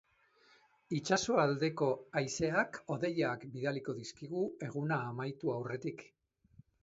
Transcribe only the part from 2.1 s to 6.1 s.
haizeak hodeiak bidaliko dizkigu eguna amaitu aurretik.